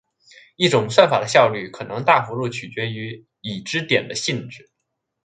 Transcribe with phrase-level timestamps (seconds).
[0.55, 4.71] 一种算法的效率可能大幅度取决于已知点的性质。